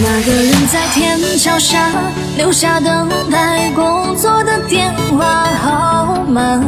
[0.00, 1.90] 那个人在天桥下
[2.36, 6.62] 留下等待工作的电话号码。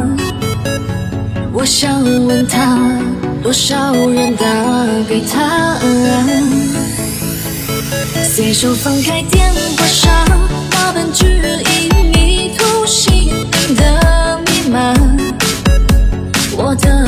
[1.51, 2.77] 我想问他
[3.41, 4.45] 多少人打
[5.07, 5.77] 给他？
[8.23, 10.11] 随手放开电话上
[10.71, 11.25] 那本指
[11.79, 14.93] 引迷途心灵的密码。
[16.57, 17.04] 我的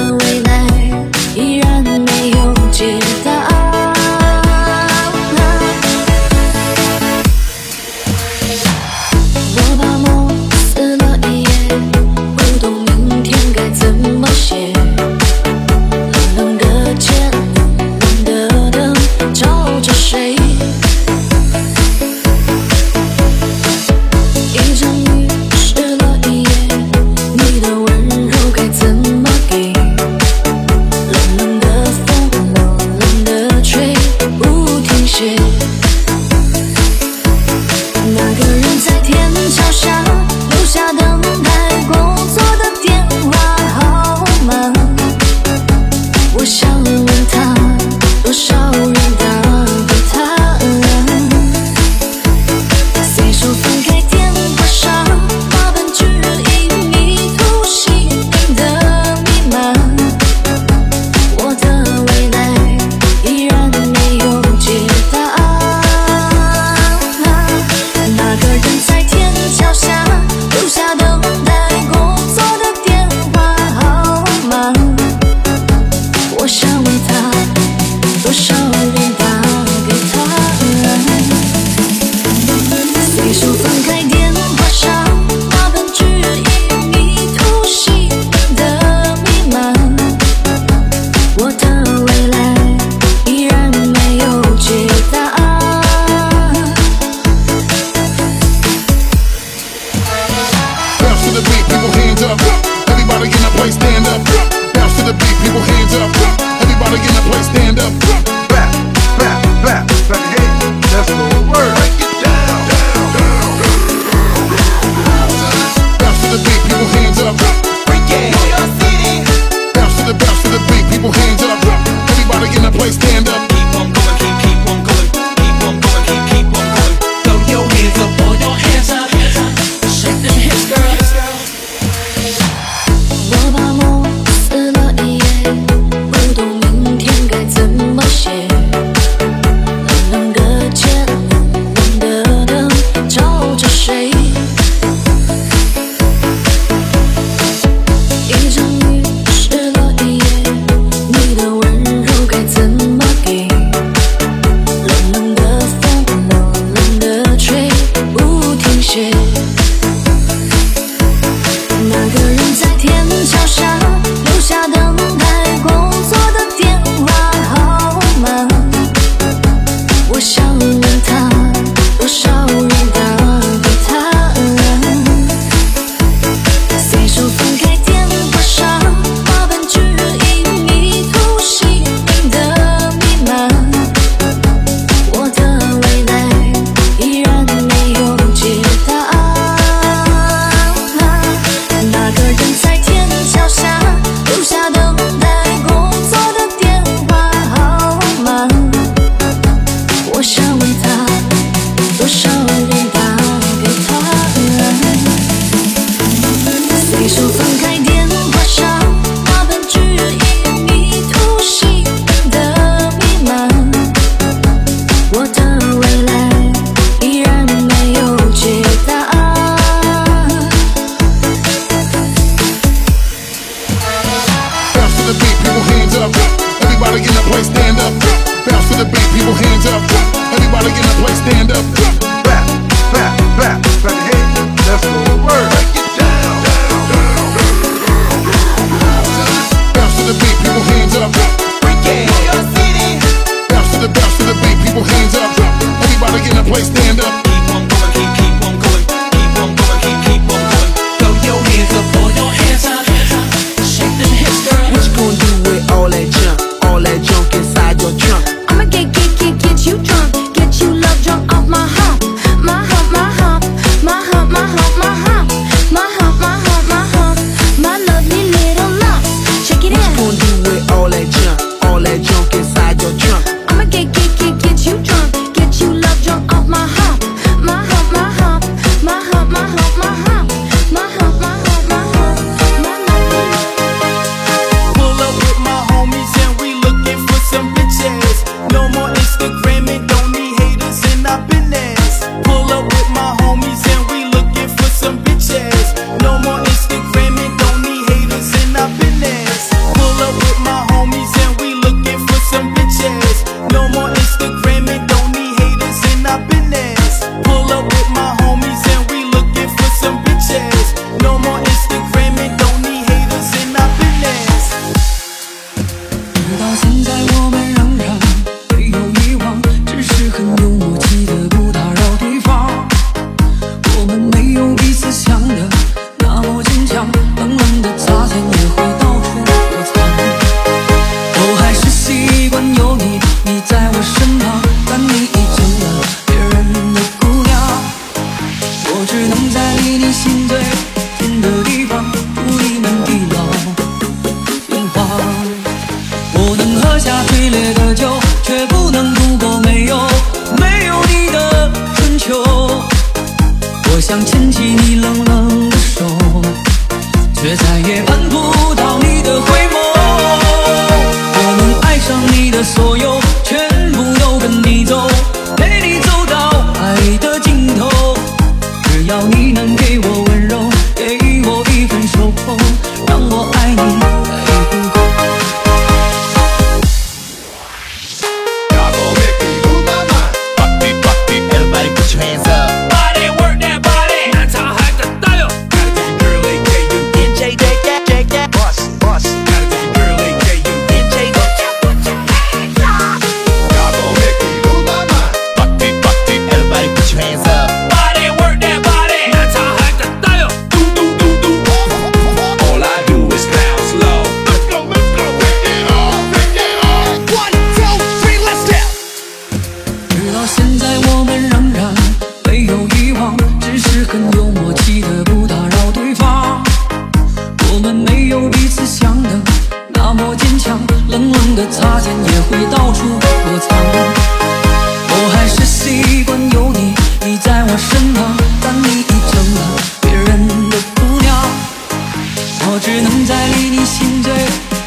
[432.50, 434.14] 我只能在离你心最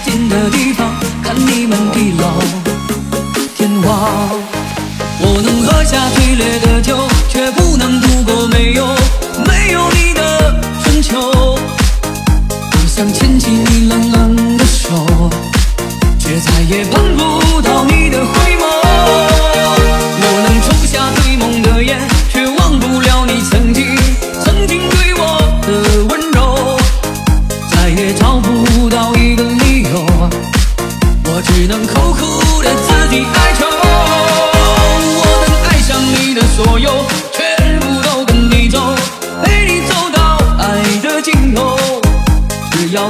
[0.05, 2.38] 近的地方看你们地老
[3.56, 4.29] 天荒
[5.23, 6.97] 我能喝下最烈的酒
[7.29, 8.87] 却不能度过没有
[9.47, 11.19] 没有你的春秋。
[11.19, 14.88] 我想牵起你冷冷的手
[16.19, 18.65] 却再也盼不到你的回眸
[20.23, 22.19] 我能抽下最猛的烟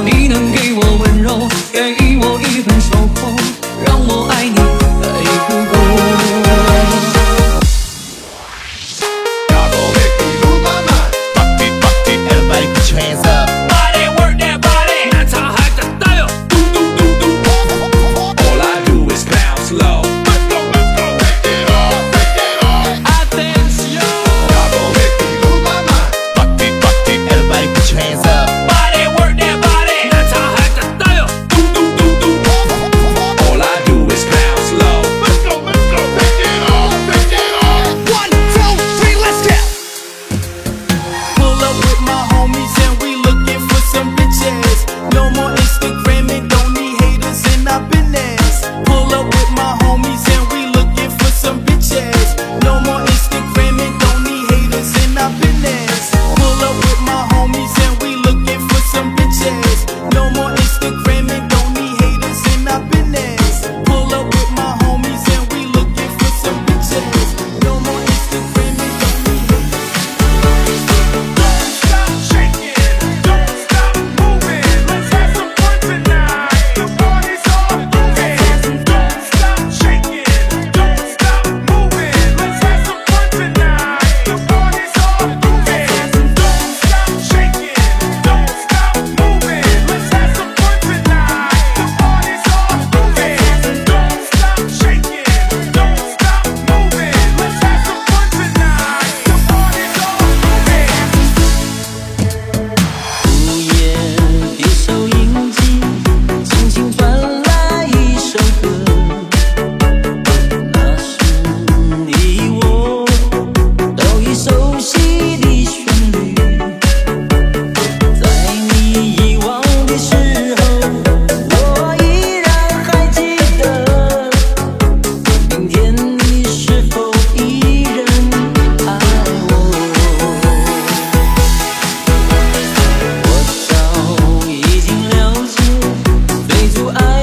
[0.03, 3.35] 你能给我温柔，给我一份守候，
[3.85, 5.20] 让我爱你。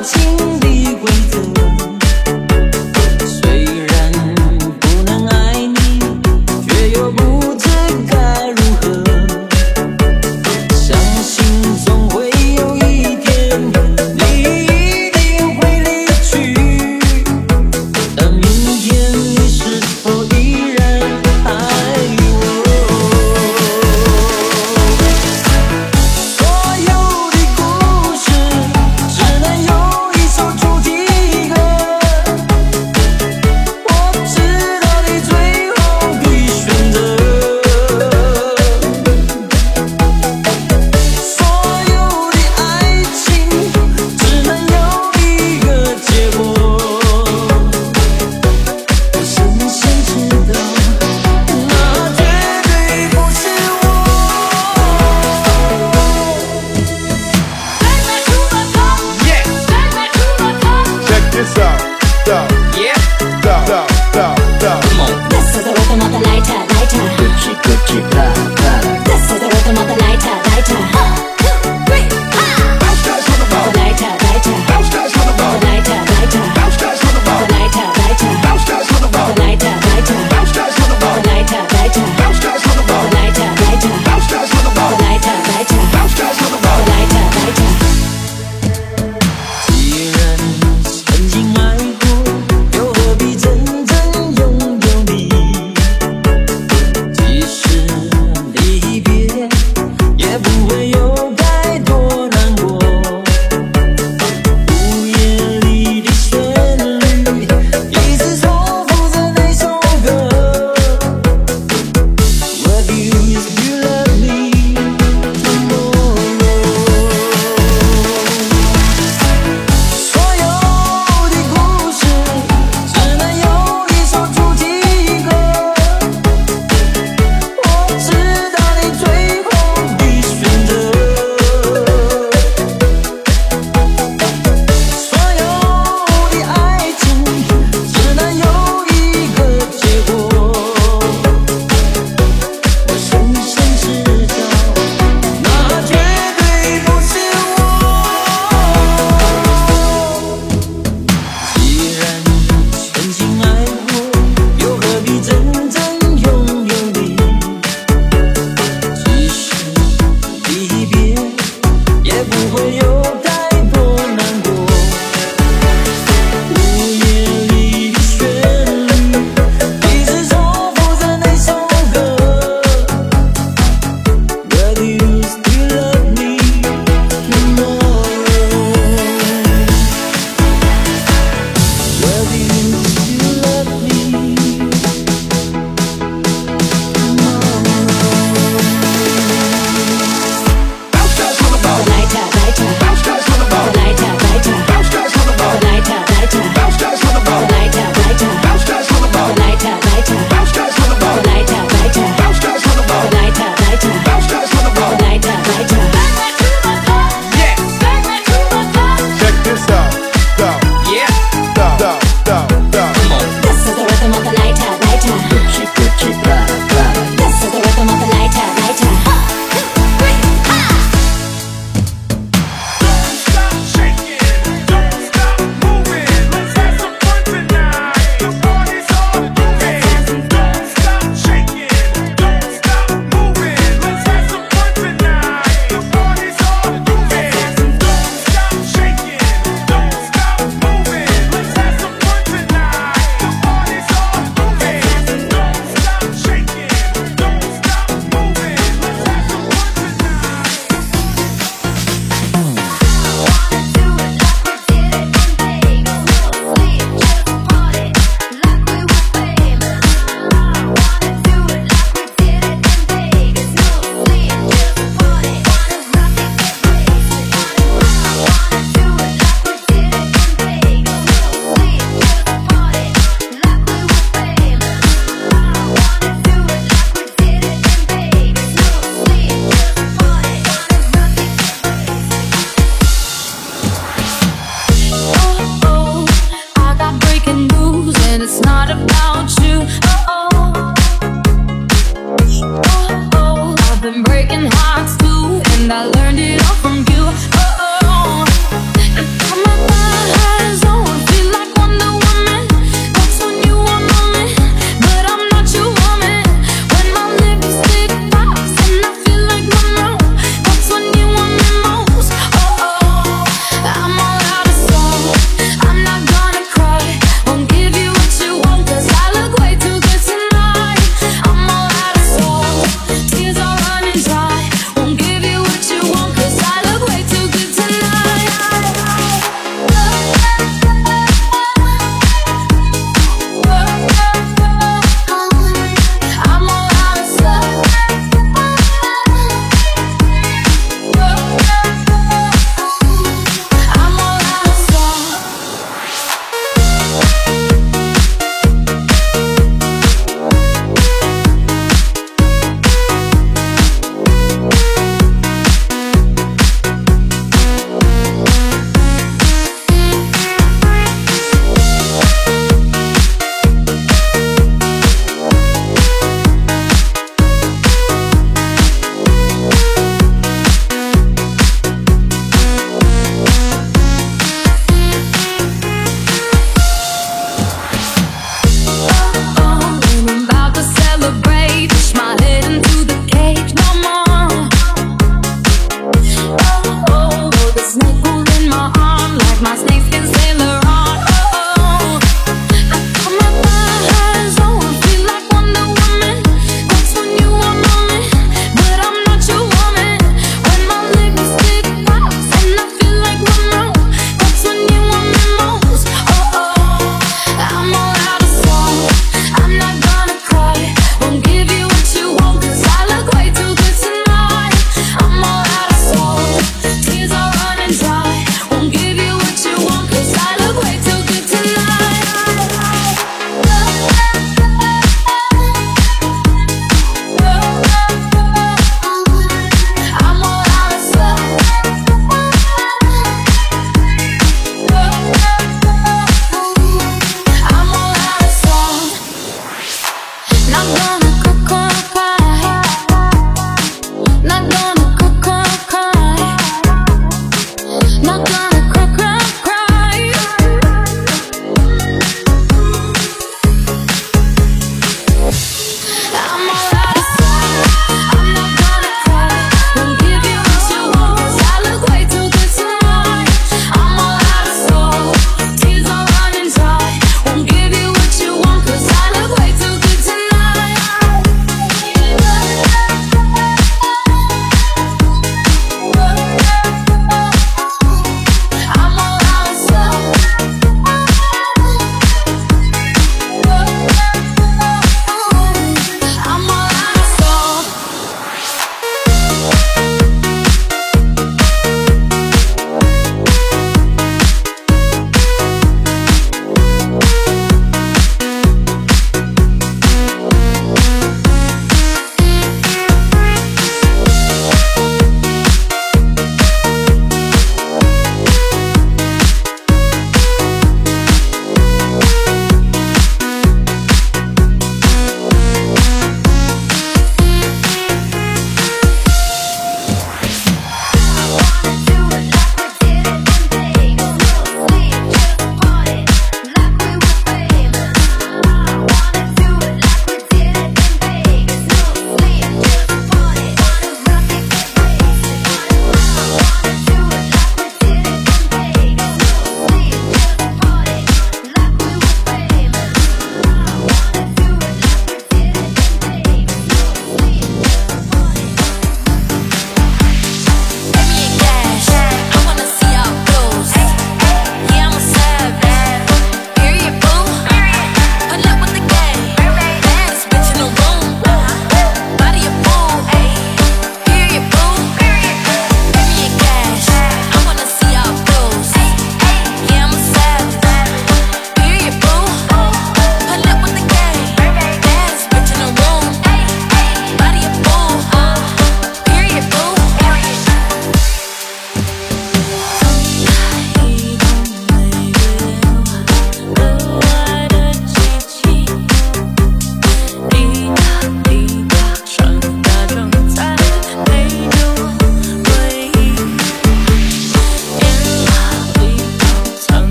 [0.00, 0.39] watching